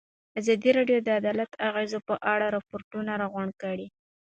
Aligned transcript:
ازادي 0.39 0.69
راډیو 0.77 0.99
د 1.03 1.09
عدالت 1.19 1.49
د 1.53 1.57
اغېزو 1.69 1.99
په 2.09 2.15
اړه 2.33 2.45
ریپوټونه 2.55 3.11
راغونډ 3.21 3.53
کړي. 3.63 3.87